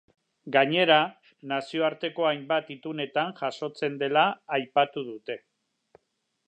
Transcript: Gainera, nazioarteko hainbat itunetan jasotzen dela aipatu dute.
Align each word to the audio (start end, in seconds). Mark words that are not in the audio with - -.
Gainera, 0.53 0.95
nazioarteko 1.51 2.25
hainbat 2.31 2.73
itunetan 2.77 3.31
jasotzen 3.43 4.01
dela 4.05 4.27
aipatu 4.61 5.05
dute. 5.13 5.39